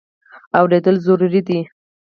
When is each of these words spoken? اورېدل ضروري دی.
اورېدل 0.59 0.95
ضروري 1.05 1.41
دی. 1.47 1.59